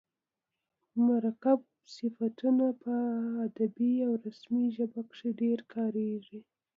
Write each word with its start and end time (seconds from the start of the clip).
مرکب 1.05 1.59
صفتونه 1.95 2.67
په 2.83 2.93
ادبي 3.47 3.93
او 4.07 4.11
رسمي 4.25 4.65
ژبه 4.75 5.01
کښي 5.09 5.29
ډېر 5.41 5.59
کاریږي. 5.73 6.39